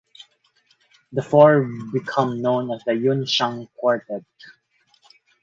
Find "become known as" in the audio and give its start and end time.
1.93-2.83